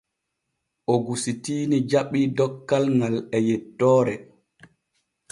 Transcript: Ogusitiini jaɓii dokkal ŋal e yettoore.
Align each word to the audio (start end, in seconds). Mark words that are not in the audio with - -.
Ogusitiini 0.93 1.77
jaɓii 1.89 2.27
dokkal 2.37 2.85
ŋal 2.97 3.15
e 3.35 3.37
yettoore. 3.47 4.15